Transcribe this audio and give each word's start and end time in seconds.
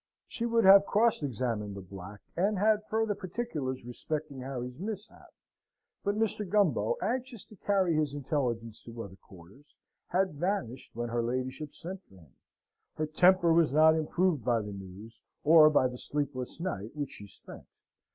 She 0.25 0.47
would 0.47 0.65
have 0.65 0.87
cross 0.87 1.21
examined 1.21 1.75
the 1.75 1.81
black, 1.81 2.21
and 2.35 2.57
had 2.57 2.83
further 2.89 3.13
particulars 3.13 3.85
respecting 3.85 4.39
Harry's 4.39 4.79
mishap; 4.79 5.31
but 6.03 6.17
Mr. 6.17 6.43
Gumbo, 6.49 6.95
anxious 7.03 7.45
to 7.45 7.55
carry 7.55 7.93
his 7.93 8.15
intelligence 8.15 8.81
to 8.81 9.03
other 9.03 9.17
quarters, 9.17 9.77
had 10.07 10.39
vanished 10.39 10.95
when 10.95 11.09
her 11.09 11.21
ladyship 11.21 11.71
sent 11.71 12.01
for 12.09 12.15
him. 12.15 12.33
Her 12.95 13.05
temper 13.05 13.53
was 13.53 13.75
not 13.75 13.93
improved 13.93 14.43
by 14.43 14.63
the 14.63 14.73
news, 14.73 15.21
or 15.43 15.69
by 15.69 15.87
the 15.87 15.99
sleepless 15.99 16.59
night 16.59 16.95
which 16.95 17.11
she 17.11 17.27
spent. 17.27 17.67